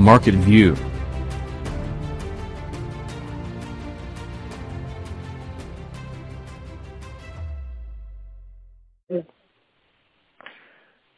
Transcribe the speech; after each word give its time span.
Market 0.00 0.36
View 0.46 0.74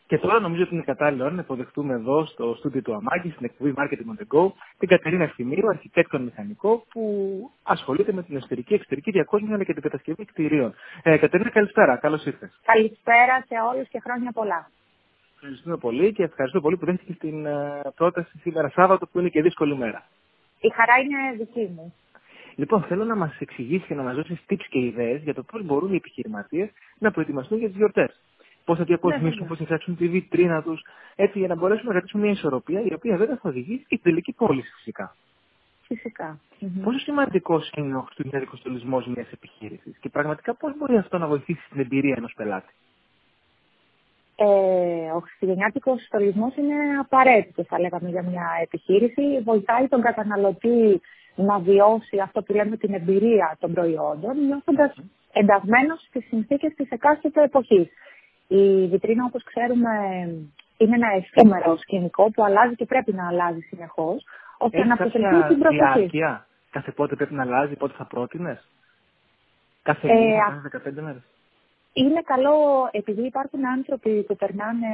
Και 0.07 0.19
τώρα 0.19 0.41
νομίζω 0.41 0.63
ότι 0.63 0.75
είναι 0.75 0.83
κατάλληλο 0.83 1.25
ώρα 1.25 1.35
να 1.35 1.41
υποδεχτούμε 1.41 1.95
εδώ 1.95 2.27
στο 2.27 2.55
στούντιο 2.59 2.83
του 2.83 2.95
Αμάκη, 2.95 3.31
στην 3.31 3.45
εκπομπή 3.45 3.75
Marketing 3.77 4.13
on 4.13 4.23
the 4.23 4.37
Go, 4.37 4.53
την 4.79 4.89
Κατερίνα 4.89 5.23
Ευθυμίου, 5.25 5.69
αρχιτέκτον 5.69 6.23
μηχανικό, 6.23 6.87
που 6.91 7.03
ασχολείται 7.63 8.13
με 8.13 8.23
την 8.23 8.37
εσωτερική, 8.37 8.75
εξωτερική 8.75 9.11
διακόσμηση 9.11 9.55
αλλά 9.55 9.65
και 9.65 9.73
την 9.73 9.83
κατασκευή 9.83 10.25
κτηρίων. 10.25 10.75
Ε, 11.03 11.17
Κατερίνα, 11.17 11.51
καλησπέρα. 11.51 11.97
Καλώς 11.97 12.25
ήρθες. 12.25 12.61
Καλησπέρα 12.65 13.45
σε 13.49 13.55
όλους 13.75 13.89
και 13.89 14.01
χρόνια 14.05 14.33
πολλά. 14.33 14.71
Ευχαριστούμε 15.45 15.77
πολύ 15.77 16.13
και 16.13 16.23
ευχαριστώ 16.23 16.61
πολύ 16.61 16.77
που 16.77 16.85
δέχτηκε 16.85 17.13
την 17.13 17.47
ε, 17.47 17.81
πρόταση 17.95 18.39
σήμερα 18.39 18.69
Σάββατο, 18.69 19.07
που 19.07 19.19
είναι 19.19 19.29
και 19.29 19.43
δύσκολη 19.43 19.77
μέρα. 19.77 20.07
Η 20.61 20.69
χαρά 20.69 20.99
είναι 20.99 21.45
δική 21.45 21.73
μου. 21.75 21.95
Λοιπόν, 22.55 22.83
θέλω 22.83 23.05
να 23.05 23.17
μας 23.17 23.37
εξηγήσει 23.39 23.87
και 23.87 23.95
να 23.95 24.03
μας 24.03 24.15
δώσει 24.15 24.41
tips 24.49 24.65
και 24.69 24.79
ιδέες 24.79 25.23
για 25.23 25.35
το 25.35 25.43
πώς 25.43 25.63
μπορούν 25.65 25.93
οι 25.93 25.97
επιχειρηματίες 25.97 26.71
να 26.99 27.11
προετοιμαστούν 27.11 27.59
για 27.59 27.69
τις 27.69 27.77
γιορτές 27.77 28.21
πώς 28.65 28.79
θα 28.79 28.85
διακοσμήσουν, 28.85 29.43
ναι, 29.43 29.47
πώς 29.47 29.59
θα 29.59 29.65
φτιάξουν 29.65 29.97
τη 29.97 30.09
βιτρίνα 30.09 30.63
τους, 30.63 30.83
έτσι 31.15 31.39
για 31.39 31.49
να 31.49 31.55
μπορέσουν 31.55 31.87
να 31.87 31.93
κρατήσουν 31.93 32.21
μια 32.21 32.31
ισορροπία 32.31 32.81
η 32.81 32.95
οποία 32.95 33.17
βέβαια 33.17 33.37
θα 33.37 33.49
οδηγήσει 33.49 33.85
και 33.89 33.97
στην 33.97 34.03
τελική 34.03 34.33
πώληση 34.33 34.73
φυσικά. 34.77 35.17
Φυσικά. 35.83 36.39
Πόσο 36.83 36.99
σημαντικός 36.99 37.71
είναι 37.77 37.97
ο 37.97 38.01
χριστουγεννιάτικο 38.01 38.57
στολισμός 38.57 39.07
μιας 39.07 39.33
επιχείρησης 39.33 39.97
και 40.01 40.09
πραγματικά 40.09 40.55
πώς 40.55 40.77
μπορεί 40.77 40.97
αυτό 40.97 41.19
να 41.19 41.27
βοηθήσει 41.27 41.69
την 41.71 41.81
εμπειρία 41.81 42.15
ενός 42.17 42.33
πελάτη; 42.37 42.75
Ε, 44.45 45.11
ο 45.17 45.21
χριστουγεννιάτικος 45.21 46.05
στολισμός 46.05 46.57
είναι 46.57 46.75
απαραίτητος, 47.01 47.67
θα 47.67 47.81
λέγαμε, 47.81 48.09
για 48.09 48.23
μια 48.23 48.47
επιχείρηση. 48.63 49.41
Βοηθάει 49.45 49.89
τον 49.89 50.01
καταναλωτή 50.01 51.01
να 51.35 51.59
βιώσει 51.59 52.19
αυτό 52.19 52.43
που 52.43 52.53
λέμε 52.53 52.77
την 52.77 52.95
εμπειρία 52.95 53.57
των 53.61 53.73
προϊόντων, 53.73 54.47
νιώθοντας 54.47 54.95
ενταγμένος 55.33 56.01
στις 56.09 56.27
συνθήκες 56.27 56.75
της 56.75 56.91
εκάστοτε 56.91 57.43
εποχής. 57.43 57.89
Η 58.49 58.87
βιτρίνα, 58.87 59.25
όπως 59.25 59.43
ξέρουμε, 59.45 59.91
είναι 60.77 60.95
ένα 60.95 61.09
εφήμερο 61.17 61.77
σκηνικό 61.77 62.31
που 62.31 62.45
αλλάζει 62.45 62.75
και 62.75 62.85
πρέπει 62.85 63.13
να 63.13 63.27
αλλάζει 63.27 63.61
συνεχώς, 63.61 64.25
ώστε 64.59 64.85
να 64.85 64.97
προσελκύει 64.97 65.43
την 65.49 65.59
προσοχή. 65.59 65.99
Διάρκεια. 65.99 66.47
Κάθε 66.71 66.91
πότε 66.91 67.15
πρέπει 67.17 67.35
να 67.35 67.43
αλλάζει, 67.43 67.75
πότε 67.75 67.95
θα 67.97 68.05
πρότεινες; 68.05 68.69
Κάθε 69.83 70.09
ε, 70.09 70.37
κάθε 70.71 70.91
15 70.91 71.03
μέρες; 71.03 71.23
Είναι 71.93 72.23
καλό, 72.25 72.89
επειδή 72.91 73.23
υπάρχουν 73.23 73.67
άνθρωποι 73.67 74.23
που 74.23 74.37
περνάνε 74.37 74.87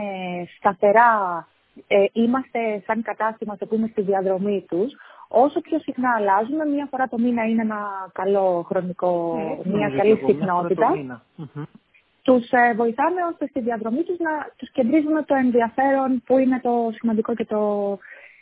σταθερά, 0.56 1.46
ε, 1.86 2.04
είμαστε 2.12 2.82
σαν 2.86 3.02
κατάστημα, 3.02 3.56
το 3.56 3.66
πούμε, 3.66 3.86
στη 3.86 4.02
διαδρομή 4.02 4.64
τους, 4.68 4.92
όσο 5.28 5.60
πιο 5.60 5.78
συχνά 5.78 6.14
αλλάζουμε, 6.16 6.64
μία 6.64 6.86
φορά 6.90 7.08
το 7.08 7.18
μήνα 7.18 7.44
είναι 7.44 7.62
ένα 7.62 8.10
καλό 8.12 8.64
χρονικό, 8.68 9.36
ε, 9.64 9.68
μία 9.68 9.90
καλή 9.96 10.22
συχνότητα 10.26 11.22
τους 12.28 12.50
ε, 12.50 12.74
βοηθάμε 12.74 13.24
ώστε 13.30 13.46
στη 13.46 13.60
διαδρομή 13.60 14.02
τους 14.02 14.18
να 14.18 14.30
τους 14.56 14.70
κεντρίζουμε 14.70 15.22
το 15.22 15.34
ενδιαφέρον 15.34 16.22
που 16.26 16.38
είναι 16.38 16.60
το 16.60 16.90
σημαντικό 16.94 17.34
και 17.34 17.44
το 17.44 17.98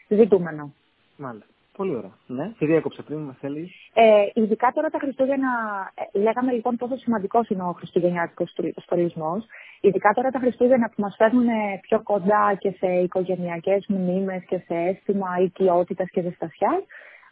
ζητούμενο. 0.08 0.72
Μάλιστα. 1.16 1.55
Πολύ 1.76 1.94
ωραία. 1.94 2.14
Ναι, 2.26 2.52
και 2.58 2.66
διέκοψα 2.66 3.02
πριν, 3.02 3.18
μα 3.18 3.32
θέλεις. 3.40 3.70
Ε, 3.94 4.26
ειδικά 4.34 4.72
τώρα 4.74 4.88
τα 4.88 4.98
Χριστούγεννα, 4.98 5.50
ε, 5.94 6.18
λέγαμε 6.18 6.52
λοιπόν 6.52 6.76
πόσο 6.76 6.96
σημαντικός 6.96 7.48
είναι 7.48 7.62
ο 7.62 7.72
Χριστουγεννιάτικος 7.72 8.54
στολισμό. 8.76 9.44
Ειδικά 9.80 10.10
τώρα 10.14 10.30
τα 10.30 10.38
Χριστούγεννα 10.38 10.88
που 10.88 11.00
μας 11.02 11.14
φέρνουν 11.18 11.48
πιο 11.80 12.02
κοντά 12.02 12.54
και 12.58 12.70
σε 12.70 12.86
οικογενειακές 12.86 13.86
μνήμες 13.88 14.42
και 14.44 14.58
σε 14.58 14.74
αίσθημα 14.74 15.28
οικειότητας 15.40 16.08
και 16.10 16.20
ζεστασιάς, 16.22 16.82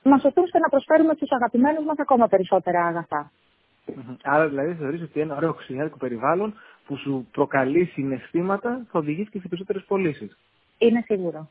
μας 0.03 0.25
οδηγούν 0.25 0.51
να 0.63 0.69
προσφέρουμε 0.69 1.15
στους 1.15 1.31
αγαπημένους 1.31 1.85
μας 1.85 1.99
ακόμα 1.99 2.29
περισσότερα 2.29 2.87
αγαθά. 2.87 3.31
Άρα 4.23 4.49
δηλαδή 4.49 4.75
θεωρείς 4.75 5.03
ότι 5.03 5.21
ένα 5.21 5.37
ωραίο 5.37 5.53
χριστουγεννιάτικο 5.53 5.99
περιβάλλον 5.99 6.55
που 6.87 6.97
σου 6.97 7.29
προκαλεί 7.33 7.85
συναισθήματα 7.85 8.87
θα 8.91 8.99
οδηγήσει 8.99 9.31
και 9.31 9.39
σε 9.39 9.49
περισσότερες 9.49 9.85
πωλήσεις. 9.85 10.39
Είναι 10.79 11.03
σίγουρο. 11.07 11.49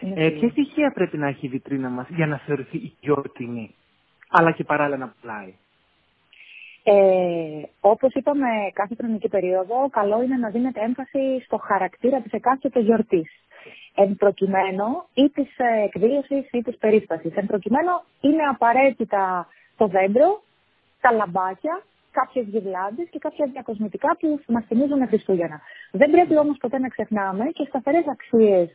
Ε, 0.00 0.28
Ποια 0.30 0.48
στοιχεία 0.48 0.90
πρέπει 0.90 1.16
να 1.18 1.26
έχει 1.26 1.46
η 1.46 1.48
βιτρίνα 1.48 1.88
μας 1.88 2.06
για 2.08 2.26
να 2.26 2.38
θεωρηθεί 2.38 2.92
γιορτινή, 3.00 3.74
αλλά 4.28 4.50
και 4.50 4.64
παράλληλα 4.64 4.96
να 4.96 5.14
πουλάει; 5.20 5.54
Ε, 6.82 7.62
όπως 7.80 8.14
είπαμε 8.14 8.46
κάθε 8.72 8.94
χρονική 8.94 9.28
περίοδο, 9.28 9.88
καλό 9.90 10.22
είναι 10.22 10.36
να 10.36 10.50
δίνεται 10.50 10.80
έμφαση 10.80 11.40
στο 11.44 11.56
χαρακτήρα 11.56 12.20
της 12.20 12.32
εκάστοτε 12.32 12.80
γιορτής. 12.80 13.30
Εν 13.94 14.16
προκειμένου 14.16 14.86
ή 15.14 15.28
της 15.30 15.48
εκδήλωσης 15.84 16.50
ή 16.52 16.62
της 16.62 16.76
περίστασης. 16.76 17.34
Εν 17.34 17.46
προκειμένου 17.46 17.92
είναι 18.20 18.42
απαραίτητα 18.42 19.48
το 19.76 19.86
δέντρο, 19.86 20.42
τα 21.00 21.12
λαμπάκια, 21.12 21.82
κάποιες 22.10 22.46
γυρλάντε 22.46 23.02
και 23.10 23.18
κάποια 23.18 23.46
διακοσμητικά 23.52 24.16
που 24.20 24.40
μας 24.46 24.64
θυμίζουν 24.64 25.08
Χριστούγεννα. 25.08 25.60
Δεν 25.90 26.10
πρέπει 26.10 26.36
όμως 26.38 26.56
ποτέ 26.60 26.78
να 26.78 26.88
ξεχνάμε 26.88 27.44
και 27.44 27.64
σταθερές 27.68 28.04
αξίες 28.08 28.68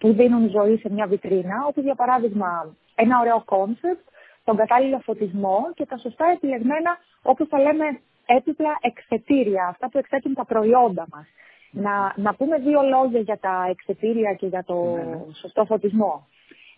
που 0.00 0.12
δίνουν 0.12 0.50
ζωή 0.50 0.76
σε 0.76 0.90
μια 0.90 1.06
βιτρίνα, 1.06 1.56
όπως 1.68 1.80
για 1.80 1.94
παράδειγμα 1.94 2.74
ένα 2.94 3.20
ωραίο 3.20 3.42
concept, 3.44 4.04
τον 4.44 4.56
κατάλληλο 4.56 4.98
φωτισμό 4.98 5.58
και 5.74 5.86
τα 5.86 5.96
σωστά 5.96 6.26
επιλεγμένα, 6.34 6.98
όπως 7.22 7.48
θα 7.48 7.58
λέμε, 7.58 8.00
έπιπλα 8.26 8.78
εκθετήρια, 8.80 9.66
αυτά 9.66 9.88
που 9.88 9.98
εκθέτουν 9.98 10.34
τα 10.34 10.44
προϊόντα 10.44 11.06
μας. 11.12 11.26
Να, 11.70 12.12
να 12.16 12.34
πούμε 12.34 12.58
δύο 12.58 12.80
λόγια 12.82 13.20
για 13.20 13.38
τα 13.38 13.66
εκθετήρια 13.70 14.34
και 14.34 14.46
για 14.46 14.64
το 14.64 14.74
ναι, 14.84 15.02
ναι. 15.02 15.18
σωστό 15.40 15.64
φωτισμό. 15.64 16.26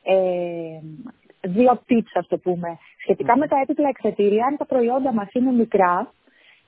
Ε, 0.02 0.16
δύο 1.40 1.72
tips, 1.88 2.12
ας 2.14 2.26
το 2.26 2.38
πούμε. 2.38 2.78
Σχετικά 3.02 3.36
με 3.36 3.48
τα 3.48 3.56
έπιπλα 3.62 3.88
εκθετήρια, 3.88 4.46
αν 4.46 4.56
τα 4.56 4.66
προϊόντα 4.66 5.12
μας 5.12 5.28
είναι 5.32 5.52
μικρά, 5.52 6.12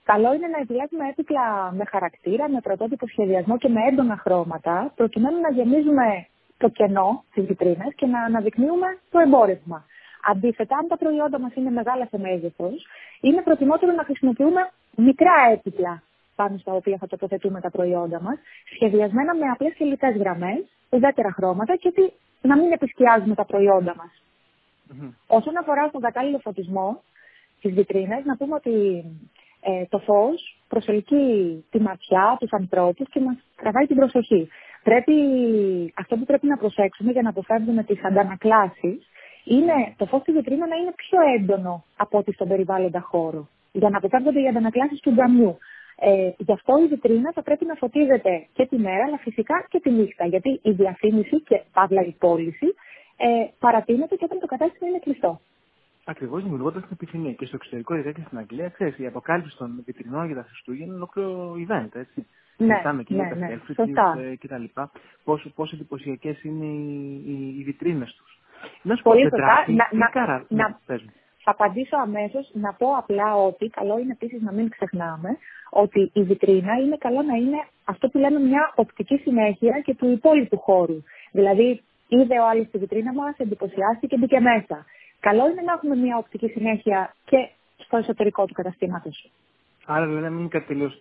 καλό 0.03 0.35
είναι 0.35 0.47
να 0.47 0.59
επιλέγουμε 0.59 1.09
έπιπλα 1.11 1.73
με 1.73 1.85
χαρακτήρα, 1.85 2.49
με 2.49 2.61
πρωτότυπο 2.61 3.07
σχεδιασμό 3.07 3.59
και 3.59 3.69
με 3.69 3.81
έντονα 3.89 4.17
χρώματα, 4.17 4.93
προκειμένου 4.97 5.41
να 5.41 5.51
γεμίζουμε 5.51 6.27
το 6.59 6.69
κενό 6.69 7.25
τη 7.35 7.41
βιτρίνα 7.41 7.93
και 7.97 8.07
να 8.07 8.21
αναδεικνύουμε 8.23 8.99
το 9.11 9.19
εμπόρευμα. 9.19 9.85
Αντίθετα, 10.31 10.77
αν 10.77 10.89
τα 10.89 10.97
προϊόντα 10.97 11.39
μας 11.39 11.55
είναι 11.55 11.71
μεγάλα 11.71 12.07
σε 12.07 12.19
μέγεθος, 12.19 12.87
είναι 13.21 13.43
προτιμότερο 13.43 13.93
να 13.93 14.05
χρησιμοποιούμε 14.05 14.71
μικρά 14.97 15.35
έπιπλα 15.53 16.03
πάνω 16.37 16.59
στα 16.59 16.73
οποία 16.73 16.97
θα 17.01 17.07
τοποθετούμε 17.07 17.61
τα 17.61 17.71
προϊόντα 17.71 18.21
μας, 18.21 18.39
σχεδιασμένα 18.75 19.35
με 19.35 19.47
απλές 19.47 19.75
και 19.75 19.85
λιτέ 19.85 20.09
γραμμές, 20.09 20.65
ουδέτερα 20.91 21.33
χρώματα 21.33 21.77
και 21.77 21.93
να 22.43 22.57
μην 22.57 22.73
επισκιάζουμε 22.73 23.35
τα 23.35 23.45
προϊόντα 23.45 23.95
μας. 23.97 24.23
Mm-hmm. 24.91 25.11
Όσον 25.27 25.57
αφορά 25.57 25.89
στον 25.89 26.01
κατάλληλο 26.01 26.39
φωτισμό 26.39 27.03
τη 27.61 27.69
βιτρίνα, 27.69 28.21
να 28.25 28.37
πούμε 28.37 28.55
ότι 28.55 29.05
ε, 29.61 29.85
το 29.89 29.99
φως 29.99 30.59
προσελκύει 30.69 31.65
τη 31.71 31.81
ματιά, 31.81 32.37
τους 32.41 32.53
ανθρώπους 32.53 33.09
και 33.11 33.21
μας 33.21 33.37
τραβάει 33.57 33.87
την 33.87 33.97
προσοχή. 33.97 34.49
Πρέπει, 34.89 35.15
αυτό 35.97 36.17
που 36.17 36.25
πρέπει 36.25 36.47
να 36.47 36.57
προσέξουμε 36.57 37.11
για 37.13 37.23
να 37.23 37.29
αποφεύγουμε 37.29 37.83
τις 37.85 38.05
αντανακλάσεις 38.05 39.09
είναι 39.45 39.95
το 39.97 40.07
φως 40.07 40.21
στη 40.21 40.33
βιτρίνα 40.33 40.67
να 40.67 40.77
είναι 40.77 40.93
πιο 40.97 41.19
έντονο 41.37 41.85
από 41.97 42.19
ό,τι 42.19 42.33
στον 42.33 42.49
περιβάλλοντα 42.49 43.01
χώρο. 43.01 43.49
Για 43.73 43.91
να 43.91 43.97
αποφεύγονται 43.97 44.41
οι 44.41 44.49
αντανακλάσεις 44.49 45.01
του 45.01 45.13
τζαμιού. 45.15 45.59
Ε, 45.97 46.31
γι' 46.37 46.53
αυτό 46.53 46.73
η 46.85 46.87
βιτρίνα 46.87 47.33
θα 47.35 47.43
πρέπει 47.43 47.65
να 47.65 47.75
φωτίζεται 47.75 48.47
και 48.53 48.67
τη 48.67 48.79
μέρα, 48.79 49.05
αλλά 49.05 49.19
φυσικά 49.19 49.67
και 49.69 49.81
τη 49.81 49.91
νύχτα. 49.91 50.27
Γιατί 50.27 50.61
η 50.63 50.71
διαφήμιση 50.71 51.41
και 51.41 51.63
παύλα 51.73 52.03
η 52.03 52.15
πώληση 52.19 52.67
ε, 53.17 53.27
παρατείνεται 53.59 54.15
και 54.17 54.25
όταν 54.25 54.39
το 54.41 54.47
κατάστημα 54.47 54.89
είναι 54.89 54.99
κλειστό. 54.99 55.41
Ακριβώς 56.05 56.43
δημιουργώντας 56.43 56.83
την 56.83 56.91
επιθυμία. 56.93 57.33
Και 57.33 57.47
στο 57.47 57.57
εξωτερικό, 57.57 57.95
ειδικά 57.95 58.13
και 58.13 58.23
στην 58.27 58.39
Αγγλία, 58.39 58.69
ξέρεις, 58.69 58.99
η 58.99 59.07
αποκάλυψη 59.07 59.57
των 59.57 59.83
βιτρινών 59.87 60.27
για 60.27 60.35
τα 60.35 60.43
Χριστούγεννα 60.43 60.85
είναι 60.87 60.95
ολόκληρο 60.95 61.55
event, 61.67 61.95
έτσι. 61.95 62.27
Ναι, 62.57 62.81
και 63.05 63.15
ναι, 63.15 63.23
ναι, 63.23 63.59
ναι. 64.15 64.35
και 64.35 64.49
τα 64.49 64.59
λοιπά. 64.59 64.91
Πόσο, 65.25 65.51
πόσο 65.55 65.77
εντυπωσιακές 65.77 66.43
είναι 66.43 66.65
οι, 66.65 67.23
οι, 67.27 67.55
οι 67.59 67.63
βιτρίνες 67.65 68.15
τους. 68.15 68.39
Να 68.83 68.97
σου 68.97 69.03
Πολύ 69.03 69.23
σωστά. 69.23 69.65
Να, 69.67 69.89
να, 69.93 70.27
να, 70.27 70.45
να, 70.49 70.79
θα 71.45 71.51
απαντήσω 71.51 71.97
αμέσως 71.97 72.51
να 72.53 72.73
πω 72.73 72.97
απλά 72.97 73.35
ότι 73.35 73.69
καλό 73.69 73.99
είναι 73.99 74.13
επίσης 74.13 74.43
να 74.43 74.53
μην 74.53 74.69
ξεχνάμε 74.69 75.37
ότι 75.71 76.11
η 76.13 76.23
βιτρίνα 76.23 76.75
είναι 76.75 76.97
καλό 76.97 77.23
να 77.23 77.35
είναι 77.37 77.67
αυτό 77.85 78.09
που 78.09 78.19
λέμε 78.19 78.39
μια 78.39 78.73
οπτική 78.75 79.17
συνέχεια 79.17 79.81
και 79.81 79.95
του 79.95 80.11
υπόλοιπου 80.11 80.59
χώρου. 80.59 81.03
Δηλαδή, 81.33 81.83
είδε 82.09 82.41
ο 82.41 82.49
άλλος 82.49 82.67
τη 82.71 82.79
βιτρίνα 82.79 83.13
μας, 83.13 83.35
εντυπωσιάστηκε, 83.37 84.17
μπήκε 84.17 84.41
μέσα. 84.41 84.85
Καλό 85.21 85.51
είναι 85.51 85.63
να 85.63 85.73
έχουμε 85.73 85.97
μια 85.97 86.17
οπτική 86.17 86.49
συνέχεια 86.49 87.15
και 87.25 87.49
στο 87.77 87.97
εσωτερικό 87.97 88.47
του 88.47 88.55
καταστήματος. 88.55 89.31
Άρα 89.87 90.07
δηλαδή 90.07 90.23
να 90.23 90.31
μην 90.31 90.39
είναι 90.39 90.49
κάτι 90.49 90.67
τελείως 90.67 90.99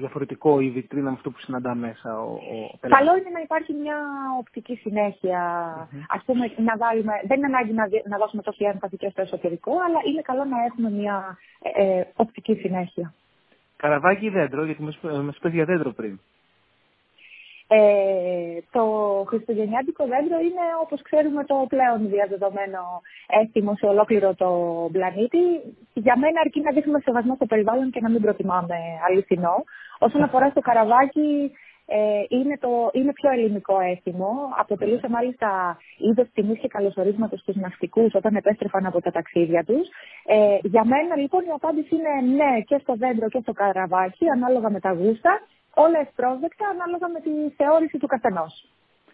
διαφορετικό 0.00 0.60
η 0.60 0.70
βιτρίνα 0.70 1.10
με 1.10 1.16
αυτό 1.16 1.30
που 1.30 1.38
συναντά 1.38 1.74
μέσα 1.74 2.20
ο, 2.20 2.32
ο 2.32 2.88
Καλό 2.88 3.16
είναι 3.16 3.30
να 3.32 3.40
υπάρχει 3.40 3.72
μια 3.72 3.96
οπτική 4.38 4.74
συνέχεια. 4.74 5.40
Mm-hmm. 5.78 6.04
Ας 6.08 6.22
πούμε, 6.24 6.52
να 6.56 6.76
βάλουμε, 6.76 7.12
δεν 7.26 7.36
είναι 7.36 7.46
ανάγκη 7.46 7.72
να, 7.72 7.88
να 8.08 8.18
δώσουμε 8.18 8.42
τόση 8.42 8.64
έμφαση 8.64 8.96
και 8.96 9.08
στο 9.10 9.20
εσωτερικό, 9.20 9.72
αλλά 9.72 9.98
είναι 10.08 10.22
καλό 10.22 10.44
να 10.44 10.64
έχουμε 10.64 10.90
μια 10.90 11.38
ε, 11.62 11.98
ε 11.98 12.06
οπτική 12.16 12.54
συνέχεια. 12.54 13.14
Καραβάκι 13.76 14.26
ή 14.26 14.30
δέντρο, 14.30 14.64
γιατί 14.64 14.82
μα 14.82 15.32
είπε 15.36 15.48
για 15.48 15.64
δέντρο 15.64 15.90
πριν. 15.90 16.20
Ε, 17.72 18.60
το 18.70 18.84
χριστουγεννιάτικο 19.28 20.04
δέντρο 20.12 20.38
είναι, 20.46 20.64
όπως 20.84 21.02
ξέρουμε, 21.02 21.44
το 21.44 21.56
πλέον 21.68 22.08
διαδεδομένο 22.14 22.82
έθιμο 23.40 23.74
σε 23.76 23.86
ολόκληρο 23.86 24.34
το 24.34 24.50
πλανήτη. 24.92 25.42
Για 25.94 26.16
μένα 26.22 26.40
αρκεί 26.44 26.60
να 26.60 26.72
δείχνουμε 26.72 27.00
σεβασμό 27.00 27.34
στο 27.34 27.46
περιβάλλον 27.46 27.90
και 27.90 28.00
να 28.00 28.10
μην 28.10 28.20
προτιμάμε 28.20 28.76
αληθινό. 29.06 29.56
Όσον 29.98 30.22
αφορά 30.22 30.50
στο 30.50 30.60
καραβάκι, 30.60 31.52
ε, 31.86 32.22
είναι, 32.28 32.56
το, 32.60 32.90
είναι 32.92 33.12
πιο 33.12 33.30
ελληνικό 33.30 33.80
έθιμο. 33.92 34.30
Αποτελούσε 34.58 35.08
μάλιστα 35.08 35.78
είδος 35.98 36.28
τιμής 36.34 36.58
και 36.58 36.68
καλωσορίσματος 36.68 37.40
στους 37.40 37.56
ναυτικούς 37.56 38.14
όταν 38.14 38.36
επέστρεφαν 38.36 38.86
από 38.86 39.00
τα 39.00 39.10
ταξίδια 39.10 39.64
τους. 39.64 39.86
Ε, 40.26 40.58
για 40.62 40.84
μένα 40.84 41.16
λοιπόν 41.16 41.42
η 41.44 41.52
απάντηση 41.54 41.94
είναι 41.94 42.34
ναι 42.36 42.60
και 42.60 42.78
στο 42.82 42.94
δέντρο 42.94 43.28
και 43.28 43.40
στο 43.42 43.52
καραβάκι, 43.52 44.24
ανάλογα 44.28 44.70
με 44.70 44.80
τα 44.80 44.92
γούστα 44.92 45.40
όλα 45.74 45.98
ευπρόσδεκτα 45.98 46.68
ανάλογα 46.68 47.08
με 47.08 47.20
τη 47.20 47.54
θεώρηση 47.56 47.98
του 47.98 48.06
καθενός. 48.06 48.68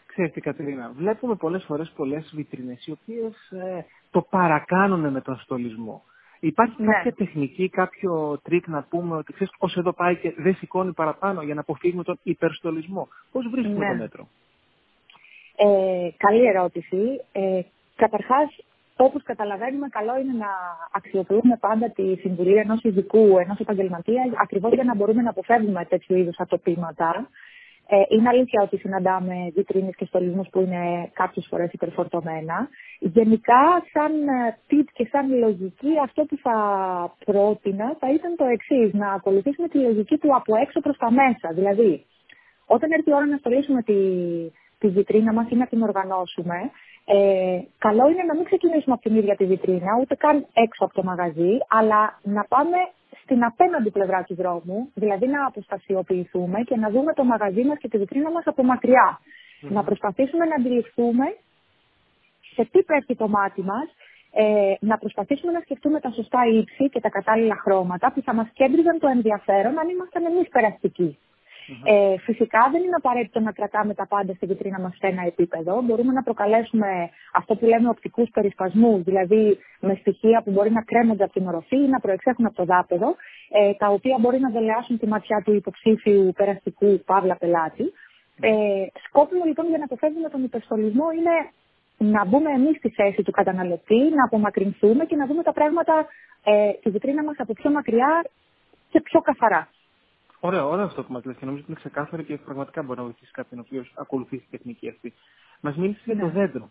Ξέρετε, 0.07 0.41
Κατερίνα, 0.41 0.93
βλέπουμε 0.97 1.35
πολλές 1.35 1.65
φορές 1.65 1.93
πολλές 1.97 2.33
βιτρίνες 2.35 2.87
οι 2.87 2.91
οποίες 2.91 3.51
ε, 3.51 3.85
το 4.11 4.21
παρακάνουν 4.23 5.13
με 5.13 5.21
τον 5.21 5.37
στολισμό. 5.39 6.03
Υπάρχει 6.41 6.83
ναι. 6.83 6.93
κάποια 6.93 7.13
τεχνική, 7.13 7.69
κάποιο 7.69 8.41
τρικ 8.43 8.69
να 8.69 8.83
πούμε 8.83 9.17
ότι 9.17 9.33
ξέρεις 9.33 9.53
όσο 9.59 9.81
εδώ 9.81 9.93
πάει 9.93 10.17
και 10.17 10.35
δεν 10.37 10.55
σηκώνει 10.55 10.93
παραπάνω 10.93 11.43
για 11.43 11.55
να 11.55 11.61
αποφύγουμε 11.61 12.03
τον 12.03 12.19
υπερστολισμό. 12.23 13.09
Πώς 13.33 13.49
βρίσκουμε 13.51 13.87
ναι. 13.87 13.91
το 13.91 13.97
μέτρο; 13.97 14.29
Ε, 15.57 16.09
καλή 16.17 16.47
ερώτηση. 16.47 17.21
Ε, 17.33 17.61
καταρχάς, 17.97 18.59
όπως 18.97 19.23
καταλαβαίνουμε, 19.23 19.89
καλό 19.89 20.19
είναι 20.19 20.33
να 20.33 20.51
αξιοποιούμε 20.93 21.57
πάντα 21.61 21.91
τη 21.91 22.15
συμβουλή 22.15 22.57
ενός 22.57 22.83
ειδικού, 22.83 23.39
ενός 23.39 23.59
επαγγελματία, 23.59 24.23
ακριβώς 24.43 24.73
για 24.73 24.85
να 24.85 24.95
μπορούμε 24.95 25.23
να 25.23 25.31
αποφεύγουμε 25.31 25.85
τέτοιου 25.85 26.17
είδους 26.17 26.39
ατοπήματα. 26.39 27.29
Ε, 27.89 27.97
είναι 28.09 28.29
αλήθεια 28.29 28.63
ότι 28.63 28.77
συναντάμε 28.77 29.35
βιτρίνες 29.55 29.95
και 29.97 30.05
στολισμούς 30.05 30.49
που 30.49 30.61
είναι 30.61 31.11
κάποιες 31.13 31.47
φορές 31.51 31.73
υπερφορτωμένα. 31.73 32.69
Γενικά, 32.99 33.63
σαν 33.93 34.13
ε, 34.29 34.59
tip 34.71 34.85
και 34.93 35.09
σαν 35.11 35.39
λογική, 35.39 35.93
αυτό 36.03 36.25
που 36.25 36.37
θα 36.43 36.57
πρότεινα 37.25 37.97
θα 38.01 38.13
ήταν 38.13 38.37
το 38.37 38.45
εξής, 38.45 38.93
να 38.93 39.13
ακολουθήσουμε 39.13 39.69
τη 39.69 39.79
λογική 39.79 40.17
του 40.17 40.35
από 40.37 40.57
έξω 40.57 40.81
προς 40.81 40.97
τα 40.97 41.11
μέσα. 41.11 41.49
Δηλαδή, 41.53 42.05
όταν 42.67 42.91
έρθει 42.93 43.11
η 43.11 43.15
ώρα 43.15 43.27
να 43.27 43.37
στολίσουμε 43.37 43.83
τη, 43.83 43.95
τη 44.79 44.89
βιτρίνα 44.89 45.33
μας 45.33 45.51
ή 45.51 45.55
να 45.55 45.67
την 45.67 45.83
οργανώσουμε, 45.83 46.71
ε, 47.05 47.61
καλό 47.79 48.09
είναι 48.09 48.23
να 48.23 48.35
μην 48.35 48.45
ξεκινήσουμε 48.45 48.95
από 48.95 49.03
την 49.03 49.17
ίδια 49.17 49.37
τη 49.37 49.45
βιτρίνα, 49.45 49.99
ούτε 50.01 50.15
καν 50.15 50.47
έξω 50.53 50.85
από 50.85 50.95
το 50.95 51.03
μαγαζί, 51.03 51.59
αλλά 51.69 52.19
να 52.23 52.45
πάμε 52.45 52.77
στην 53.23 53.45
απέναντι 53.45 53.91
πλευρά 53.91 54.23
του 54.23 54.35
δρόμου, 54.35 54.91
δηλαδή 54.95 55.27
να 55.27 55.47
αποστασιοποιηθούμε 55.47 56.61
και 56.61 56.77
να 56.77 56.91
δούμε 56.91 57.13
το 57.13 57.25
μαγαζί 57.25 57.63
μας 57.63 57.79
και 57.79 57.89
τη 57.89 57.99
βιτρίνα 57.99 58.31
μας 58.31 58.47
από 58.47 58.63
Να 59.61 59.85
προσπαθήσουμε 59.85 60.45
να 60.45 60.55
αντιληφθούμε 60.55 61.25
σε 62.55 62.69
τι 62.73 62.83
πέφτει 62.83 63.15
το 63.17 63.29
μάτι 63.29 63.63
μας, 63.63 63.89
ε, 64.33 64.75
να 64.81 64.99
προσπαθήσουμε 64.99 65.53
να 65.53 65.61
σκεφτούμε 65.61 66.01
τα 66.01 66.11
σωστά 66.11 66.41
ύψη 66.47 66.89
και 66.89 67.01
τα 67.01 67.09
κατάλληλα 67.09 67.57
χρώματα 67.57 68.13
που 68.13 68.23
θα 68.23 68.35
μας 68.35 68.49
κέντριζαν 68.53 68.99
το 68.99 69.09
ενδιαφέρον 69.09 69.79
αν 69.79 69.89
ήμασταν 69.89 70.25
εμείς 70.25 70.49
περαστικοί. 70.49 71.19
Ε, 71.85 72.19
φυσικά 72.19 72.69
δεν 72.73 72.83
είναι 72.83 72.97
απαραίτητο 72.97 73.41
να 73.41 73.53
κρατάμε 73.53 73.95
τα 73.95 74.07
πάντα 74.07 74.33
στη 74.35 74.47
βιτρίνα 74.47 74.81
μας 74.81 74.97
σε 74.97 75.07
ένα 75.07 75.23
επίπεδο. 75.27 75.83
Μπορούμε 75.83 76.13
να 76.13 76.23
προκαλέσουμε 76.23 77.11
αυτό 77.33 77.55
που 77.57 77.67
λέμε 77.67 77.89
οπτικούς 77.89 78.29
περισπασμούς, 78.31 79.03
δηλαδή 79.03 79.59
με 79.81 79.95
στοιχεία 80.01 80.43
που 80.45 80.51
μπορεί 80.51 80.71
να 80.71 80.83
κρέμονται 80.83 81.25
από 81.25 81.33
την 81.33 81.47
οροφή 81.47 81.77
ή 81.77 81.89
να 81.89 82.01
προεξέχουν 82.01 82.47
από 82.47 82.55
το 82.55 82.65
δάπεδο, 82.65 83.15
ε, 83.51 83.73
τα 83.75 83.89
οποία 83.89 84.17
μπορεί 84.21 84.39
να 84.41 84.51
δελεάσουν 84.51 84.99
τη 84.99 85.07
ματιά 85.07 85.43
του 85.45 85.53
υποψήφιου 85.55 86.33
περαστικού 86.37 87.01
παύλα 87.07 87.37
πελάτη. 87.37 87.93
Ε, 88.41 88.51
σκόπιμο 89.07 89.45
λοιπόν 89.45 89.69
για 89.69 89.79
να 89.79 89.85
αποφεύγουμε 89.85 90.29
τον 90.29 90.45
υπερστολισμό 90.45 91.07
είναι 91.19 91.35
να 91.99 92.25
μπούμε 92.25 92.51
εμείς 92.51 92.77
στη 92.77 92.89
θέση 92.89 93.23
του 93.23 93.31
καταναλωτή, 93.31 94.01
να 94.15 94.25
απομακρυνθούμε 94.25 95.05
και 95.05 95.17
να 95.17 95.27
δούμε 95.27 95.43
τα 95.43 95.53
πράγματα 95.53 96.07
ε, 96.45 96.73
τη 96.83 96.91
βιτρίνα 96.91 97.23
μας 97.25 97.37
από 97.39 97.53
πιο 97.53 97.71
μακριά 97.71 98.25
και 98.91 99.01
πιο 99.01 99.21
καθαρά. 99.21 99.69
Ωραία, 100.41 100.65
ωραία 100.67 100.85
αυτό 100.85 101.03
που 101.05 101.13
μας 101.13 101.25
λέει 101.25 101.35
και 101.35 101.45
νομίζω 101.45 101.63
ότι 101.63 101.73
είναι 101.73 101.81
ξεκάθαρο 101.81 102.23
και 102.23 102.37
πραγματικά 102.37 102.83
μπορεί 102.83 102.99
να 102.99 103.05
βοηθήσει 103.05 103.31
κάποιον 103.31 103.61
ο 103.61 103.65
οποίος 103.67 103.93
ακολουθεί 103.95 104.39
τη 104.39 104.47
τεχνική 104.51 104.89
αυτή. 104.89 105.13
Μας 105.61 105.77
μίλησες 105.77 106.05
για 106.05 106.17
το 106.17 106.27
ναι. 106.27 106.33
δέντρο. 106.33 106.71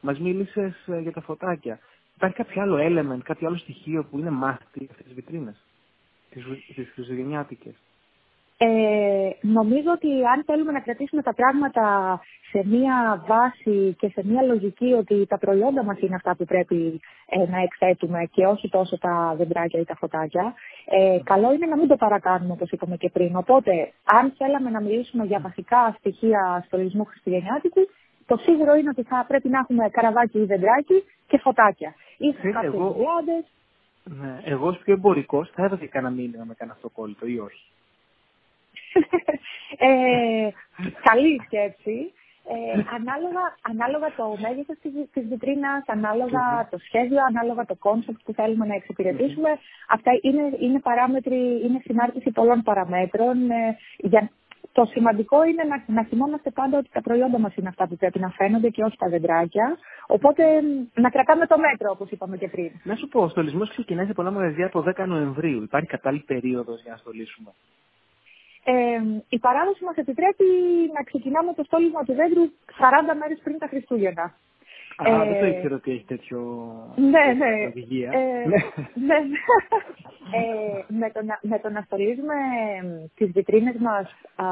Μας 0.00 0.18
μίλησες 0.18 0.86
ε, 0.86 0.98
για 1.00 1.12
τα 1.12 1.20
φωτάκια. 1.20 1.78
Υπάρχει 2.14 2.36
κάποιο 2.36 2.62
άλλο 2.62 2.76
element, 2.80 3.18
κάποιο 3.22 3.46
άλλο 3.46 3.56
στοιχείο 3.56 4.04
που 4.04 4.18
είναι 4.18 4.30
μάθητη 4.30 4.86
αυτές 4.90 5.04
τις 5.04 5.14
βιτρίνες, 5.14 5.56
τις 6.30 6.44
χριστουγεννιάτικες; 6.94 7.74
Ε, 8.58 9.30
νομίζω 9.40 9.90
ότι 9.92 10.08
αν 10.34 10.44
θέλουμε 10.46 10.72
να 10.72 10.80
κρατήσουμε 10.80 11.22
τα 11.22 11.34
πράγματα 11.34 12.20
σε 12.50 12.62
μία 12.64 13.24
βάση 13.26 13.96
και 13.98 14.08
σε 14.08 14.22
μία 14.24 14.42
λογική 14.42 14.92
ότι 14.92 15.26
τα 15.26 15.38
προϊόντα 15.38 15.84
μας 15.84 15.98
είναι 16.00 16.14
αυτά 16.14 16.36
που 16.36 16.44
πρέπει 16.44 17.00
ε, 17.26 17.50
να 17.50 17.58
εκθέτουμε 17.62 18.28
και 18.32 18.46
όχι 18.46 18.68
τόσο 18.68 18.98
τα 18.98 19.34
δεντράκια 19.36 19.80
ή 19.80 19.84
τα 19.84 19.96
φωτάκια, 19.96 20.54
ε, 20.84 21.18
καλό 21.24 21.52
είναι 21.52 21.66
να 21.66 21.76
μην 21.76 21.88
το 21.88 21.96
παρακάνουμε 21.96 22.52
όπως 22.52 22.70
είπαμε 22.70 22.96
και 22.96 23.10
πριν. 23.10 23.36
Οπότε, 23.36 23.92
αν 24.04 24.32
θέλαμε 24.36 24.70
να 24.70 24.80
μιλήσουμε 24.80 25.24
για 25.24 25.40
βασικά 25.40 25.94
στοιχεία 25.98 26.62
στολισμού 26.66 27.04
χριστουγεννιάτικου, 27.04 27.80
το 28.26 28.36
σίγουρο 28.36 28.74
είναι 28.74 28.88
ότι 28.88 29.02
θα 29.02 29.24
πρέπει 29.28 29.48
να 29.48 29.58
έχουμε 29.58 29.88
καραβάκι 29.88 30.38
ή 30.38 30.44
δεντράκι 30.44 31.04
και 31.26 31.38
φωτάκια. 31.38 31.94
Ή 32.18 32.32
σε 32.40 32.50
κάποιες 32.50 32.72
εγώ... 32.72 32.96
Ναι, 34.04 34.40
εγώ 34.44 34.66
ως 34.66 34.78
πιο 34.78 34.92
εμπορικός 34.92 35.50
θα 35.54 35.64
έδωσα 35.64 35.86
κανένα 35.86 36.14
μήνυμα 36.14 36.44
με 36.44 36.54
κανένα 36.54 36.76
αυτοκόλλητο 36.76 37.26
ή 37.26 37.38
όχι. 37.38 37.64
Ε, 39.78 40.48
καλή 41.02 41.40
σκέψη. 41.46 42.12
Ε, 42.48 42.82
ανάλογα, 42.98 43.44
ανάλογα 43.72 44.08
το 44.16 44.36
μέγεθος 44.42 44.76
της 44.82 44.92
της 45.12 45.28
βιτρίνας, 45.28 45.84
ανάλογα 45.86 46.68
το 46.70 46.78
σχέδιο, 46.78 47.18
ανάλογα 47.28 47.64
το 47.64 47.74
concept 47.74 48.20
που 48.24 48.32
θέλουμε 48.32 48.66
να 48.66 48.74
εξυπηρετήσουμε. 48.74 49.50
Αυτά 49.88 50.10
είναι, 50.22 50.56
είναι 50.60 50.80
παράμετροι, 50.80 51.40
είναι 51.64 51.80
συνάρτηση 51.84 52.30
πολλών 52.30 52.62
παραμέτρων. 52.62 53.50
Ε, 53.50 53.76
για, 53.96 54.30
το 54.72 54.84
σημαντικό 54.84 55.44
είναι 55.44 55.64
να, 55.64 55.84
να 55.86 56.04
θυμόμαστε 56.04 56.50
πάντα 56.50 56.78
ότι 56.78 56.88
τα 56.92 57.00
προϊόντα 57.00 57.38
μας 57.38 57.54
είναι 57.56 57.68
αυτά 57.68 57.88
που 57.88 57.96
πρέπει 57.96 58.18
να 58.18 58.30
φαίνονται 58.30 58.68
και 58.68 58.82
όχι 58.82 58.96
τα 58.96 59.08
δεντράκια. 59.08 59.78
Οπότε 60.06 60.42
να 60.94 61.10
κρατάμε 61.10 61.46
το 61.46 61.58
μέτρο, 61.58 61.90
όπως 61.90 62.10
είπαμε 62.10 62.36
και 62.36 62.48
πριν. 62.48 62.70
Να 62.82 62.94
σου 62.94 63.08
πω, 63.08 63.20
ο 63.22 63.28
στολισμός 63.28 63.68
ξεκινάει 63.70 64.06
σε 64.06 64.12
πολλά 64.12 64.30
μαγαζιά 64.30 64.66
από 64.66 64.84
10 64.96 65.06
Νοεμβρίου. 65.06 65.62
Υπάρχει 65.62 65.88
κατάλληλη 65.88 66.22
περίοδος 66.22 66.82
για 66.82 66.92
να 66.92 66.98
στολίσουμε. 66.98 67.50
Ε, 68.68 69.00
η 69.28 69.38
παράδοση 69.38 69.84
μας 69.84 69.96
επιτρέπει 69.96 70.44
να 70.94 71.02
ξεκινάμε 71.02 71.52
το 71.52 71.62
στόλισμα 71.64 72.04
του 72.04 72.14
δέντρου 72.14 72.42
40 72.42 73.14
μέρες 73.20 73.38
πριν 73.44 73.58
τα 73.58 73.66
Χριστούγεννα. 73.66 74.34
Α, 74.96 75.22
ε, 75.22 75.28
δεν 75.28 75.40
το 75.40 75.46
ήξερα 75.46 75.74
ότι 75.74 75.90
έχει 75.90 76.04
τέτοιο 76.04 76.38
ναι, 76.96 77.24
ναι. 77.40 77.66
οδηγία. 77.66 78.10
Ε, 78.12 78.48
ναι. 78.48 78.58
ναι. 79.08 79.18
ε, 80.38 80.84
με, 80.88 81.10
το 81.10 81.22
να, 81.24 81.38
με 81.42 81.58
το 81.58 81.70
να 81.70 81.80
στολίζουμε 81.80 82.34
τις 83.14 83.30
βιτρίνες 83.30 83.76
μας 83.78 84.06
α, 84.36 84.46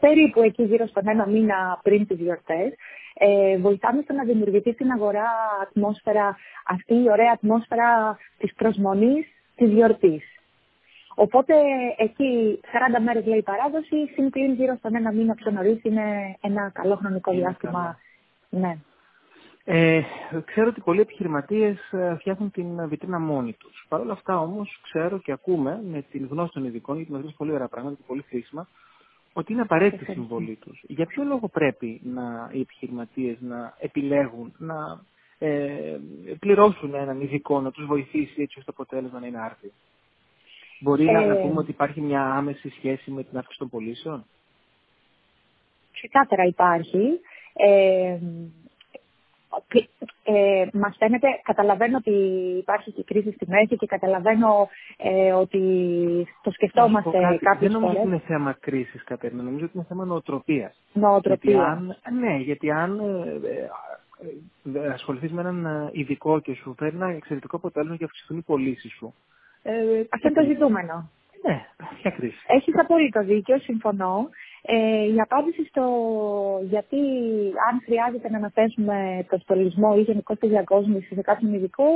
περίπου 0.00 0.42
εκεί 0.42 0.62
γύρω 0.62 0.86
στον 0.86 1.08
ένα 1.08 1.26
μήνα 1.26 1.80
πριν 1.82 2.06
τις 2.06 2.18
γιορτές, 2.18 2.72
ε, 3.14 3.58
βοηθάμε 3.58 4.02
στο 4.02 4.12
να 4.12 4.24
δημιουργηθεί 4.24 4.72
στην 4.72 4.90
αγορά 4.90 5.28
ατμόσφαιρα, 5.62 6.36
αυτή 6.66 6.94
η 6.94 7.10
ωραία 7.10 7.32
ατμόσφαιρα 7.34 8.18
της 8.38 8.54
προσμονής 8.54 9.26
της 9.56 9.70
γιορτής. 9.70 10.35
Οπότε 11.18 11.54
εκεί 11.96 12.60
40 12.98 13.02
μέρες 13.02 13.26
λέει 13.26 13.38
η 13.38 13.42
παράδοση, 13.42 13.96
συν 14.14 14.30
γύρω 14.54 14.76
στον 14.76 14.94
ένα 14.96 15.12
μήνα 15.12 15.34
πιο 15.34 15.50
νωρίς 15.50 15.84
είναι 15.84 16.36
ένα 16.40 16.70
καλό 16.70 16.96
χρονικό 16.96 17.32
διάστημα. 17.32 17.98
Ναι. 18.50 18.76
Ε, 19.64 20.02
ξέρω 20.44 20.68
ότι 20.68 20.80
πολλοί 20.80 21.00
επιχειρηματίες 21.00 21.92
ε, 21.92 22.16
φτιάχνουν 22.18 22.50
την 22.50 22.88
βιτρίνα 22.88 23.18
μόνοι 23.18 23.52
τους. 23.52 23.86
Παρ' 23.88 24.00
όλα 24.00 24.12
αυτά 24.12 24.40
όμως 24.40 24.80
ξέρω 24.82 25.18
και 25.18 25.32
ακούμε 25.32 25.82
με 25.90 26.02
την 26.10 26.26
γνώση 26.30 26.52
των 26.52 26.64
ειδικών, 26.64 26.96
γιατί 26.96 27.10
μας 27.10 27.20
δίνουν 27.20 27.36
πολύ 27.36 27.52
ωραία 27.52 27.68
πράγματα 27.68 27.96
και 27.96 28.02
πολύ 28.06 28.22
χρήσιμα, 28.22 28.68
ότι 29.32 29.52
είναι 29.52 29.62
απαραίτητη 29.62 30.10
η 30.10 30.14
συμβολή 30.14 30.58
τους. 30.60 30.82
Για 30.86 31.06
ποιο 31.06 31.24
λόγο 31.24 31.48
πρέπει 31.48 32.00
να, 32.04 32.50
οι 32.52 32.60
επιχειρηματίες 32.60 33.36
να 33.40 33.74
επιλέγουν 33.78 34.52
να 34.58 35.00
ε, 35.38 35.98
πληρώσουν 36.38 36.94
έναν 36.94 37.20
ειδικό 37.20 37.60
να 37.60 37.70
τους 37.70 37.86
βοηθήσει 37.86 38.42
έτσι 38.42 38.58
ώστε 38.58 38.72
το 38.72 38.82
αποτέλεσμα 38.82 39.20
να 39.20 39.26
είναι 39.26 39.40
άρθιο; 39.40 39.70
Μπορεί 40.80 41.04
να 41.04 41.20
ε, 41.20 41.34
πούμε 41.34 41.58
ότι 41.58 41.70
υπάρχει 41.70 42.00
μια 42.00 42.22
άμεση 42.22 42.68
σχέση 42.68 43.10
με 43.10 43.22
την 43.22 43.38
αύξηση 43.38 43.58
των 43.58 43.68
πωλήσεων; 43.68 44.24
Ξεκάθαρα 45.92 46.44
υπάρχει. 46.44 47.20
Ε, 47.52 48.18
ε, 50.24 50.66
μας 50.72 50.96
φαίνεται, 50.98 51.28
καταλαβαίνω 51.42 51.96
ότι 51.96 52.10
υπάρχει 52.58 52.92
και 52.92 53.02
κρίση 53.02 53.32
στη 53.32 53.46
μέση 53.48 53.76
και 53.76 53.86
καταλαβαίνω 53.86 54.68
ε, 54.96 55.32
ότι 55.32 55.60
το 56.42 56.50
σκεφτόμαστε 56.50 57.10
κάποιες 57.10 57.38
φορές. 57.40 57.58
Δεν 57.58 57.70
νομίζω 57.70 57.98
ότι 57.98 58.06
είναι 58.06 58.22
θέμα 58.26 58.56
κρίσης, 58.60 59.04
Κατέρνα. 59.04 59.42
Νομίζω 59.42 59.64
ότι 59.64 59.72
είναι 59.76 59.86
θέμα 59.88 60.04
νοοτροπίας. 60.04 60.82
Νοοτροπία. 60.92 61.96
ναι, 62.20 62.36
γιατί 62.36 62.70
αν 62.70 62.98
ε, 62.98 64.78
ε, 64.78 64.88
ασχοληθείς 64.92 65.32
με 65.32 65.40
έναν 65.40 65.90
ειδικό 65.92 66.40
και 66.40 66.54
σου 66.54 66.74
φέρει 66.78 66.94
ένα 66.94 67.08
εξαιρετικό 67.08 67.56
αποτέλεσμα 67.56 67.96
και 67.96 68.04
αυξηθούν 68.04 68.38
οι 68.38 68.42
πωλήσεις 68.42 68.92
σου, 68.92 69.06
ε, 69.06 69.35
Αυτό 70.14 70.28
είναι 70.28 70.40
το 70.40 70.46
ζητούμενο. 70.46 71.10
Ναι, 71.46 71.60
ποια 72.00 72.10
κρίση. 72.10 72.44
Έχεις 72.46 72.74
απόλυτο 72.78 73.22
δίκιο, 73.22 73.58
συμφωνώ. 73.58 74.28
Ε, 74.62 75.12
η 75.14 75.20
απάντηση 75.20 75.64
στο 75.64 75.84
γιατί 76.62 76.96
αν 77.68 77.74
χρειάζεται 77.84 78.30
να 78.30 78.36
αναθέσουμε 78.36 79.26
το 79.30 79.38
στολισμό 79.38 79.94
ή 79.96 80.00
γενικώ 80.00 80.36
τη 80.36 80.46
διακόσμηση 80.46 81.14
σε 81.14 81.20
κάποιον 81.20 81.54
ειδικό, 81.54 81.88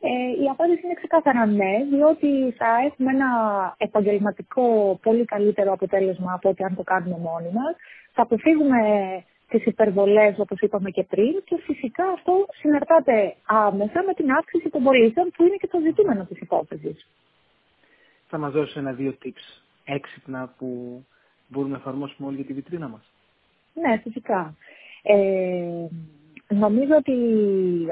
ε, 0.00 0.42
η 0.42 0.48
απάντηση 0.50 0.80
είναι 0.84 0.94
ξεκάθαρα 0.94 1.46
ναι, 1.46 1.72
διότι 1.90 2.54
θα 2.56 2.66
έχουμε 2.86 3.10
ένα 3.10 3.30
επαγγελματικό 3.78 4.98
πολύ 5.02 5.24
καλύτερο 5.24 5.72
αποτέλεσμα 5.72 6.32
από 6.32 6.48
ό,τι 6.48 6.64
αν 6.64 6.74
το 6.76 6.82
κάνουμε 6.82 7.18
μόνοι 7.18 7.50
μας. 7.52 7.74
Θα 8.12 8.22
αποφύγουμε 8.22 8.80
τις 9.48 9.64
υπερβολές 9.64 10.38
όπως 10.38 10.60
είπαμε 10.60 10.90
και 10.90 11.02
πριν 11.02 11.42
και 11.44 11.56
φυσικά 11.64 12.04
αυτό 12.08 12.46
συναρτάται 12.60 13.34
άμεσα 13.46 14.02
με 14.06 14.14
την 14.14 14.30
αύξηση 14.30 14.68
των 14.70 14.82
πολίτων 14.82 15.30
που 15.36 15.44
είναι 15.44 15.56
και 15.56 15.66
το 15.66 15.78
ζητούμενο 15.80 16.24
της 16.24 16.40
υπόθεσης. 16.40 17.06
Θα 18.28 18.38
μας 18.38 18.52
δώσεις 18.52 18.76
ένα-δύο 18.76 19.16
tips 19.24 19.62
έξυπνα 19.84 20.54
που 20.58 21.02
μπορούμε 21.48 21.72
να 21.72 21.78
εφαρμόσουμε 21.78 22.28
όλοι 22.28 22.36
για 22.36 22.44
τη 22.44 22.52
βιτρίνα 22.52 22.88
μας; 22.88 23.12
Ναι, 23.74 23.98
φυσικά. 24.02 24.54
Ε, 25.02 25.86
νομίζω 26.48 26.94
ότι 26.96 27.14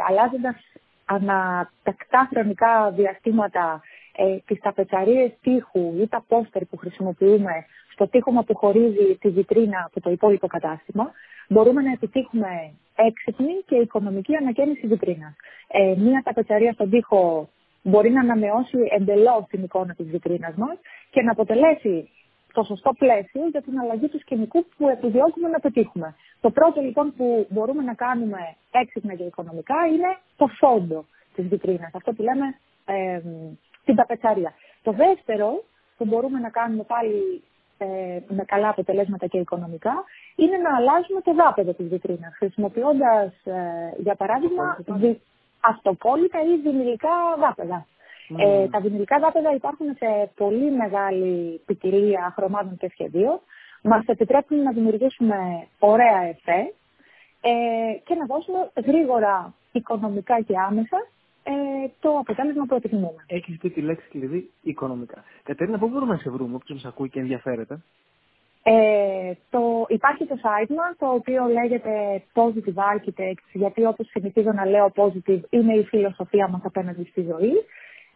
αλλάζοντας 0.08 0.56
ανατακτά 1.04 2.28
χρονικά 2.30 2.90
διαστήματα 2.90 3.82
ε, 4.16 4.36
τις 4.46 4.60
ταπετσαρίες 4.60 5.32
τείχου 5.40 5.94
ή 6.00 6.08
τα 6.08 6.24
πόστερ 6.28 6.64
που 6.64 6.76
χρησιμοποιούμε 6.76 7.66
στο 7.92 8.08
τείχομα 8.08 8.42
που 8.42 8.56
χωρίζει 8.56 9.16
τη 9.20 9.28
βιτρίνα 9.28 9.84
από 9.86 10.00
το 10.00 10.10
υπόλοιπο 10.10 10.46
κατάστημα, 10.46 11.12
μπορούμε 11.48 11.82
να 11.82 11.92
επιτύχουμε 11.92 12.72
έξυπνη 12.94 13.62
και 13.66 13.76
οικονομική 13.76 14.36
ανακαίνιση 14.36 14.86
βιτρίνας. 14.86 15.34
Ε, 15.68 15.94
μία 15.98 16.22
ταπετσαρία 16.24 16.72
στον 16.72 16.90
τοίχο 16.90 17.48
μπορεί 17.82 18.10
να 18.10 18.20
ανανεώσει 18.20 18.78
εντελώς 18.98 19.44
την 19.48 19.62
εικόνα 19.62 19.94
της 19.94 20.06
βιτρίνας 20.06 20.54
μας 20.54 20.76
και 21.10 21.22
να 21.22 21.30
αποτελέσει 21.30 22.08
το 22.52 22.62
σωστό 22.62 22.92
πλαίσιο 22.98 23.46
για 23.50 23.62
την 23.62 23.78
αλλαγή 23.78 24.08
του 24.08 24.18
σκηνικού 24.18 24.64
που 24.76 24.88
επιδιώκουμε 24.88 25.48
να 25.48 25.60
πετύχουμε. 25.60 26.14
Το 26.40 26.50
πρώτο 26.50 26.80
λοιπόν 26.80 27.14
που 27.16 27.46
μπορούμε 27.50 27.82
να 27.82 27.94
κάνουμε 27.94 28.38
έξυπνα 28.70 29.14
και 29.14 29.22
οικονομικά 29.22 29.86
είναι 29.86 30.16
το 30.36 30.46
φόντο 30.46 31.04
της 31.34 31.46
βιτρίνας. 31.48 31.90
Αυτό 31.94 32.12
που 32.12 32.22
λέμε 32.22 32.46
ε, 32.86 33.20
την 33.84 33.94
ταπετσαρία. 33.94 34.52
Το 34.82 34.92
δεύτερο 34.92 35.64
που 35.96 36.04
μπορούμε 36.04 36.38
να 36.38 36.50
κάνουμε 36.50 36.82
πάλι 36.82 37.18
ε, 37.22 37.55
με 38.28 38.44
καλά 38.46 38.68
αποτελέσματα 38.68 39.26
και 39.26 39.38
οικονομικά 39.38 40.04
είναι 40.36 40.56
να 40.56 40.76
αλλάζουμε 40.76 41.20
το 41.20 41.34
δάπεδο 41.34 41.72
της 41.72 41.88
βιτρίνας 41.88 42.34
χρησιμοποιώντας 42.36 43.32
ε, 43.44 43.52
για 43.98 44.14
παράδειγμα 44.14 44.78
δι, 44.86 45.20
αυτοκόλλητα 45.60 46.38
ή 46.42 46.56
δημιουργικά 46.62 47.10
δάπεδα. 47.38 47.86
Ε, 48.38 48.68
τα 48.68 48.80
δημιουργικά 48.80 49.18
δάπεδα 49.18 49.54
υπάρχουν 49.54 49.86
σε 49.96 50.30
πολύ 50.36 50.70
μεγάλη 50.70 51.60
ποικιλία 51.66 52.32
χρωμάτων 52.36 52.76
και 52.76 52.88
σχεδίων. 52.88 53.40
Μας 53.82 54.04
επιτρέπουν 54.06 54.62
να 54.62 54.72
δημιουργήσουμε 54.72 55.66
ωραία 55.78 56.20
εφέ 56.22 56.72
ε, 57.40 57.52
και 58.04 58.14
να 58.14 58.26
δώσουμε 58.26 58.70
γρήγορα 58.86 59.54
οικονομικά 59.72 60.40
και 60.40 60.54
άμεσα 60.68 61.06
ε, 61.48 61.88
το 62.00 62.10
αποτέλεσμα 62.18 62.64
που 62.66 62.74
επιθυμούμε. 62.74 63.24
Έχεις 63.26 63.58
πει 63.58 63.70
τη 63.70 63.80
λέξη 63.80 64.08
κλειδί 64.08 64.50
οικονομικά. 64.62 65.24
Κατερίνα, 65.42 65.78
πού 65.78 65.88
μπορούμε 65.88 66.12
να 66.12 66.18
σε 66.18 66.30
βρούμε, 66.30 66.54
όποιος 66.54 66.82
μας 66.82 66.92
ακούει 66.92 67.08
και 67.08 67.20
ενδιαφέρεται; 67.20 67.78
Ε, 68.62 69.32
το, 69.50 69.60
υπάρχει 69.88 70.26
το 70.26 70.36
site 70.44 70.74
μας, 70.74 70.96
το 70.98 71.06
οποίο 71.06 71.46
λέγεται 71.46 72.22
Positive 72.34 72.78
Architects, 72.92 73.48
γιατί 73.52 73.84
όπως 73.84 74.06
συνηθίζω 74.06 74.52
να 74.52 74.64
λέω 74.66 74.92
positive 74.94 75.40
είναι 75.50 75.74
η 75.74 75.84
φιλοσοφία 75.84 76.48
μας 76.48 76.60
απέναντι 76.64 77.04
στη 77.04 77.22
ζωή. 77.22 77.54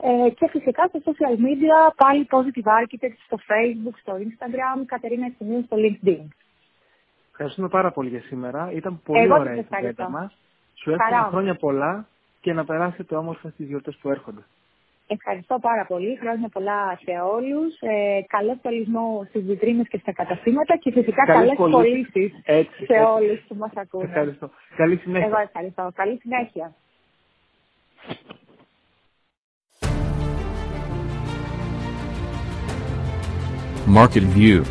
Ε, 0.02 0.30
και 0.30 0.48
φυσικά 0.48 0.86
στο 0.86 1.00
social 1.04 1.36
media 1.46 1.92
πάλι 1.96 2.26
Positive 2.30 2.68
Architects 2.80 3.20
στο 3.26 3.36
Facebook, 3.50 3.96
στο 4.00 4.12
Instagram, 4.16 4.84
Κατερίνα 4.86 5.26
Ευθυμίου 5.26 5.62
στο 5.64 5.76
LinkedIn. 5.76 6.24
Ευχαριστούμε 7.30 7.68
πάρα 7.68 7.90
πολύ 7.90 8.08
για 8.08 8.20
σήμερα. 8.20 8.70
Ήταν 8.72 9.00
πολύ 9.04 9.32
ωραία 9.32 9.54
η 9.54 9.64
κουβέντα 9.64 10.10
μας. 10.10 10.36
Σου 10.74 10.90
εύχομαι 10.90 11.26
χρόνια 11.30 11.54
πολλά 11.54 12.06
και 12.40 12.52
να 12.52 12.64
περάσετε 12.64 13.14
όμορφα 13.16 13.48
στις 13.50 13.66
γιορτές 13.66 13.96
που 13.96 14.10
έρχονται. 14.10 14.40
Ευχαριστώ 15.06 15.58
πάρα 15.60 15.84
πολύ. 15.86 16.18
Χρόνια 16.20 16.48
πολλά 16.48 16.98
σε 17.04 17.10
όλους. 17.34 17.80
Ε, 17.80 18.20
καλό 18.28 18.54
στολισμό 18.58 19.26
στις 19.28 19.42
βιτρίνες 19.44 19.88
και 19.88 19.98
στα 19.98 20.12
καταστήματα 20.12 20.76
και 20.76 20.90
φυσικά 20.92 21.24
καλές 21.24 21.54
πωλήσει 21.56 22.32
σε 22.86 22.94
όλους 23.16 23.40
που 23.48 23.54
μας 23.54 23.70
ακούνε. 23.74 24.04
Ευχαριστώ. 24.04 24.50
Καλή 24.76 24.96
συνέχεια. 24.96 25.26
Εγώ 25.26 25.38
ευχαριστώ. 25.38 25.90
Καλή 25.94 26.18
συνέχεια. 26.22 26.74
Market 33.96 34.24
View 34.36 34.62